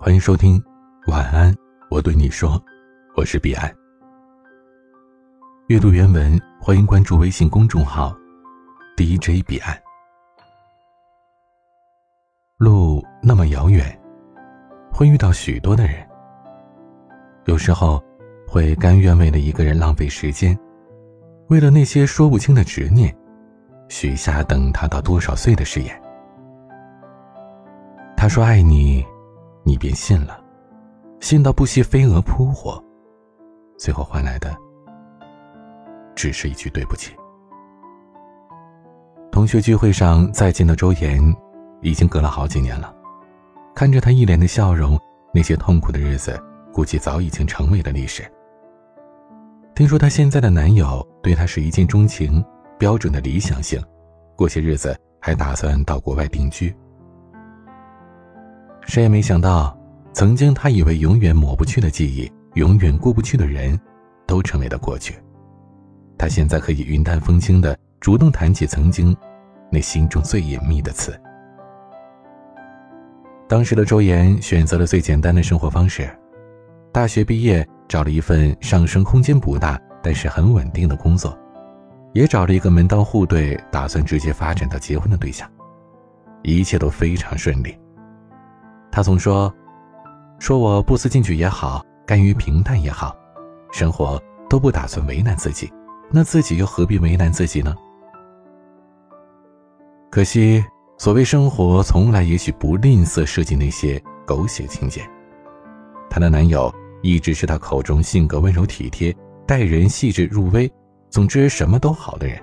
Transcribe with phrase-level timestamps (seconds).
[0.00, 0.62] 欢迎收听，
[1.08, 1.52] 晚安，
[1.90, 2.62] 我对你说，
[3.16, 3.68] 我是彼岸。
[5.66, 8.16] 阅读原文，欢迎关注微信公众号
[8.96, 9.76] DJ 彼岸。
[12.58, 13.84] 路那么遥远，
[14.92, 15.96] 会遇到许多的人，
[17.46, 18.00] 有时候
[18.46, 20.56] 会甘愿为了一个人浪费时间，
[21.48, 23.12] 为了那些说不清的执念，
[23.88, 26.00] 许下等他到多少岁的誓言。
[28.16, 29.04] 他说爱你，
[29.68, 30.42] 你便信了，
[31.20, 32.82] 信到不惜飞蛾扑火，
[33.76, 34.56] 最后换来的
[36.14, 37.14] 只是一句对不起。
[39.30, 41.22] 同学聚会上再见的周岩，
[41.82, 42.90] 已经隔了好几年了，
[43.74, 44.98] 看着他一脸的笑容，
[45.34, 46.42] 那些痛苦的日子
[46.72, 48.24] 估计早已经成为了历史。
[49.74, 52.42] 听说她现在的男友对她是一见钟情，
[52.78, 53.78] 标准的理想型，
[54.34, 56.74] 过些日子还打算到国外定居。
[58.88, 59.78] 谁也没想到，
[60.14, 63.78] 曾经他以为永远抹不去的记忆，永远过不去的人，
[64.26, 65.14] 都成为了过去。
[66.16, 69.14] 他现在可以云淡风轻的主动谈起曾经
[69.70, 71.14] 那心中最隐秘的词。
[73.46, 76.08] 当时的周岩选择了最简单的生活方式，
[76.90, 81.38] 大学毕业找了一份上升空间不大但是很稳定的工作，
[82.14, 85.46] 也找了一个门当户对、打算直接发展到结婚的对象，
[86.42, 87.78] 一切都非常顺利。
[88.90, 89.52] 他总说
[90.38, 93.14] ：“说我不思进取也好，甘于平淡也好，
[93.70, 95.70] 生活都不打算为难自己，
[96.10, 97.74] 那自己又何必为难自己呢？”
[100.10, 100.64] 可惜，
[100.96, 105.02] 所谓生活，从来也许不吝啬设计那些狗血情节。
[106.08, 109.14] 她的男友一直是她口中性格温柔体贴、
[109.46, 110.70] 待人细致入微，
[111.10, 112.40] 总之什么都好的人，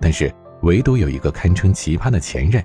[0.00, 2.62] 但是唯独有一个堪称奇葩的前任。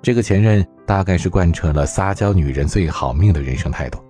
[0.00, 4.02] 这个前任大概是贯彻了撒娇女人最好命的人生态度。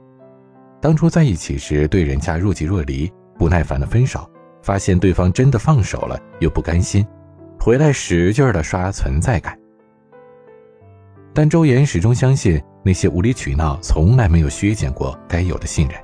[0.81, 4.31] 当初在一起时，对人家若即若离，不耐烦的分手，
[4.63, 7.05] 发现对方真的放手了，又不甘心，
[7.59, 9.59] 回来使劲的刷存在感。
[11.35, 16.01] 但周岩始终相信，那些无理取闹从来没有削减过该有的信任。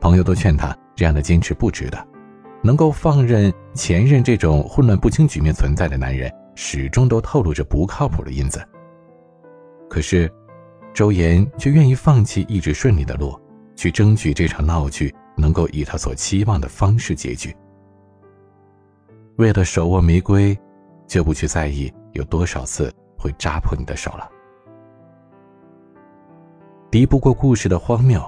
[0.00, 2.08] 朋友都劝他，这样的坚持不值得，
[2.60, 6.28] 能够放任前任这种混乱不清局面存在的男人。
[6.56, 8.60] 始终都透露着不靠谱的因子。
[9.88, 10.30] 可是，
[10.92, 13.38] 周岩却愿意放弃一直顺利的路，
[13.74, 17.54] 去争取这场闹剧能够以他所期望的方式结局。
[19.36, 20.58] 为了手握玫瑰，
[21.06, 24.28] 就不去在意有多少次会扎破你的手了。
[26.90, 28.22] 敌不过故事的荒谬，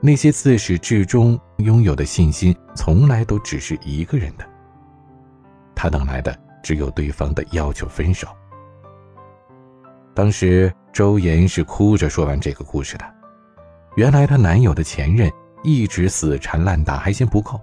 [0.00, 4.44] 那些自始至终拥有的信心，从来都只是一个人的。
[5.74, 6.36] 他等来的。
[6.62, 8.26] 只有对方的要求分手。
[10.12, 13.04] 当时周岩是哭着说完这个故事的。
[13.96, 15.30] 原来她男友的前任
[15.62, 17.60] 一直死缠烂打，还嫌不够，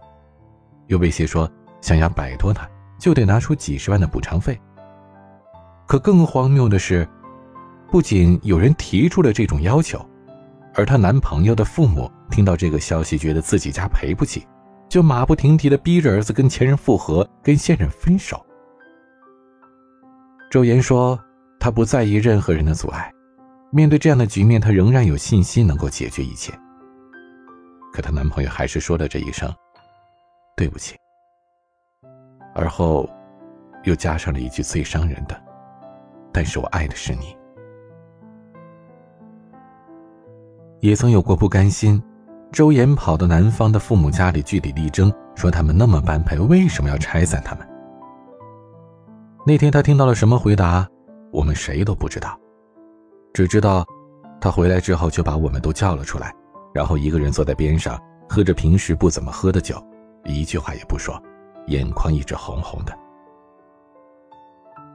[0.86, 1.52] 又威胁说
[1.82, 4.56] 想要摆脱他，就得拿出几十万的补偿费。
[5.88, 7.10] 可更荒谬的是，
[7.90, 10.00] 不仅有人提出了这种要求，
[10.76, 14.46] 而她男朋友的父母听到这个消息，觉得自己家赔不起，
[14.88, 18.40] 就马不停蹄的逼着儿子跟前任复合，跟现任分手。
[20.52, 21.20] 周岩说
[21.60, 23.12] ：“他不在意任何人的阻碍，
[23.76, 26.54] 面对这样的局面，她仍然有信心能够解决一切。
[27.92, 29.52] 可她男朋友还是说了这一声
[30.56, 30.96] ‘对不起’，
[32.54, 33.10] 而后
[33.84, 35.36] 又加上了一句最伤人的
[36.32, 37.36] ：‘但是我爱的是你。’
[40.80, 42.00] 也曾有过不甘心，
[42.52, 47.68] 周岩跑到男方的父母家里据理力争，说他们那么般配，为什么要拆散他们？”
[49.48, 50.88] 那天他听到了什么回答，
[51.32, 52.40] 我们谁都不知道，
[53.34, 53.84] 只知道
[54.40, 56.32] 他回来之后就把我们都叫了出来，
[56.72, 58.00] 然后一个人坐在边上
[58.30, 59.84] 喝着平时不怎么喝的酒，
[60.24, 61.20] 一句话也不说，
[61.68, 62.94] 眼眶一直红红的。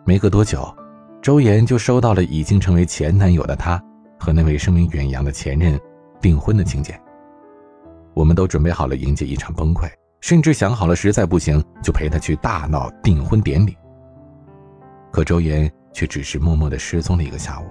[0.06, 0.72] 没隔多久，
[1.20, 3.82] 周岩就收到了已经成为前男友的他
[4.20, 5.78] 和那位声名远扬的前任
[6.20, 6.98] 订婚的请柬。
[8.14, 13.76] 我们都准备好了迎接一场崩溃，甚至想好了实在不行就陪他去大闹订婚典礼。
[15.10, 17.64] 可周岩却只是默默的失踪了一个下午。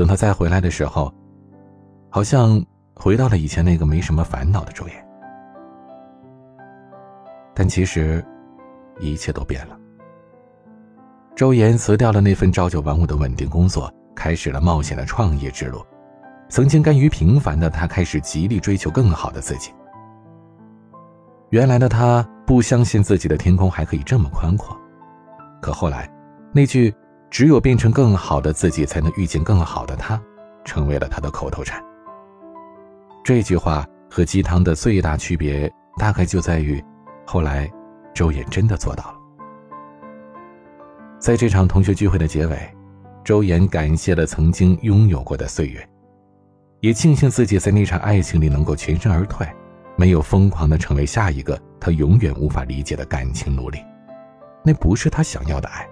[0.00, 1.12] 等他再回来的时候，
[2.08, 2.64] 好像
[2.94, 5.06] 回到了以前那个没什么烦恼的周岩。
[7.54, 8.24] 但其实，
[8.98, 9.78] 一切都变了。
[11.36, 15.84] 周岩辞掉了那份朝九晚五的稳定工作，开始了冒险的创业之路。
[16.48, 19.70] 曾经甘于平凡的他，开始极力追求更好的自己。
[21.50, 24.74] 原来的他不相信自己的天空还可以这么宽阔。
[25.60, 26.10] 可后来，
[26.54, 26.90] 那句
[27.30, 30.20] “只有变成更好的自己，才能遇见更好的他”，
[30.64, 31.82] 成为了他的口头禅。
[33.22, 36.82] 这句话和鸡汤的最大区别，大概就在于，
[37.24, 37.70] 后来，
[38.12, 39.14] 周岩真的做到了。
[41.18, 42.58] 在这场同学聚会的结尾，
[43.22, 45.88] 周岩感谢了曾经拥有过的岁月，
[46.80, 49.46] 也庆幸自己在那场爱情里能够全身而退，
[49.96, 53.78] 没有疯狂的成为下一个他永远无法理解的感情奴隶。
[54.64, 55.86] 那不是他想要的爱，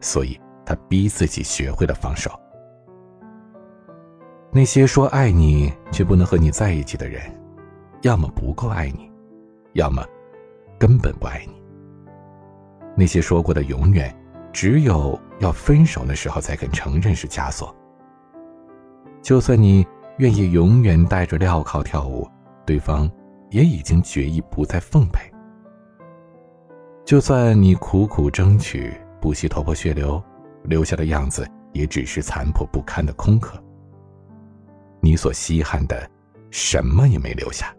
[0.00, 2.30] 所以他逼自己学会了放手。
[4.50, 7.22] 那些说爱你却不能和你在一起的人，
[8.02, 9.10] 要么不够爱你，
[9.72, 10.04] 要么
[10.78, 11.62] 根本不爱你。
[12.94, 14.14] 那些说过的永远，
[14.52, 17.74] 只有要分手的时候才肯承认是枷锁。
[19.22, 19.86] 就算你
[20.18, 22.28] 愿意永远戴着镣铐跳舞，
[22.66, 23.10] 对方
[23.50, 25.32] 也已经决意不再奉陪。
[27.06, 30.22] 就算你苦苦争取，不惜头破血流，
[30.64, 33.62] 留下的样子也只是残破不堪的空壳。
[35.00, 36.08] 你所稀罕的，
[36.50, 37.74] 什么也没留下。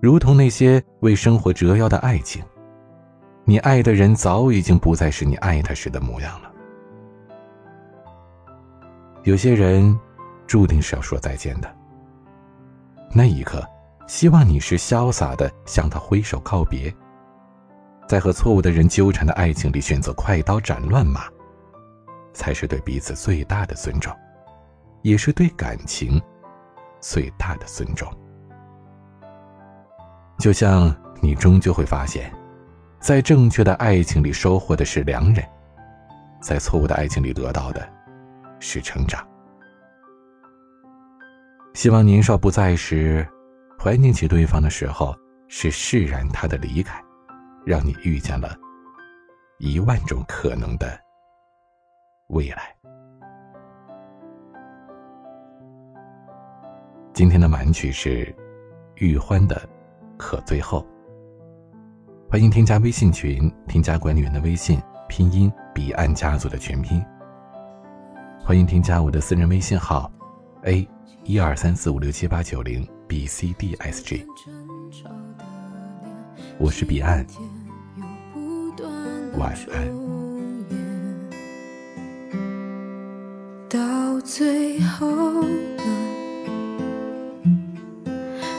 [0.00, 2.44] 如同那些为生活折腰的爱情，
[3.44, 6.52] 你爱的人早已经不再是你爱他时的模样了。
[9.24, 9.98] 有些人，
[10.46, 11.76] 注定是要说再见的。
[13.12, 13.66] 那一刻，
[14.06, 16.94] 希望你是潇洒的向他挥手告别，
[18.08, 21.22] 在和错误的人纠缠的爱情里选择快刀斩乱麻，
[22.32, 24.14] 才是对彼此最大的尊重。
[25.02, 26.20] 也是对感情
[27.00, 28.12] 最大的尊重。
[30.38, 32.32] 就像你终究会发现，
[32.98, 35.44] 在正确的爱情里收获的是良人，
[36.40, 37.88] 在错误的爱情里得到的
[38.58, 39.24] 是成长。
[41.74, 43.24] 希望年少不在时，
[43.78, 45.14] 怀念起对方的时候，
[45.46, 47.00] 是释然他的离开，
[47.66, 48.56] 让你遇见了
[49.58, 50.86] 一万种可能的
[52.28, 52.72] 未来。
[57.12, 58.32] 今天的晚曲是
[58.94, 59.56] 玉欢的
[60.16, 60.86] 《可最后》。
[62.30, 67.04] 欢迎添加微信群，添加管理员的微信，拼音彼岸家族的全拼。
[68.44, 70.08] 欢迎添加我的私人微信号
[70.62, 70.88] ：a
[71.24, 74.24] 一二三四五六七八九零 b c d s g。
[76.58, 77.26] 我是彼岸，
[79.36, 79.86] 晚安。
[83.68, 85.82] 到最后呢。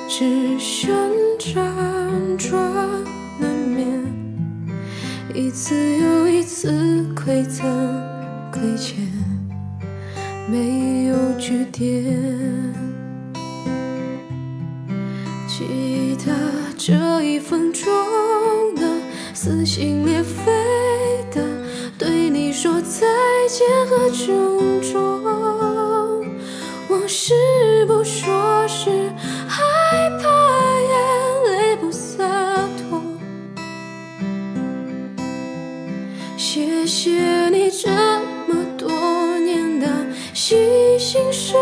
[0.09, 0.89] 只剩
[1.37, 1.53] 辗
[2.37, 2.59] 转
[3.39, 4.03] 难眠，
[5.35, 6.71] 一次又一次
[7.15, 7.63] 馈赠
[8.51, 8.97] 亏欠，
[10.49, 12.03] 没有句点。
[15.47, 16.33] 记得
[16.75, 17.85] 这一分钟
[18.73, 18.96] 的
[19.39, 20.51] 撕心裂肺
[21.29, 21.43] 的
[21.95, 23.05] 对你说再
[23.47, 25.23] 见和珍重，
[26.89, 28.89] 往事不说是。
[29.47, 30.27] 害怕
[30.79, 32.25] 眼泪不洒
[32.89, 32.99] 脱，
[36.35, 37.89] 谢谢你这
[38.47, 38.89] 么多
[39.37, 39.87] 年的
[40.33, 41.59] 细心收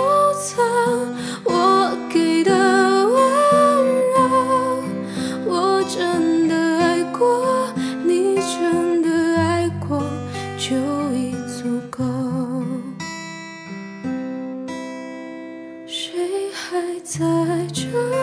[17.06, 17.20] 在
[17.72, 18.15] 这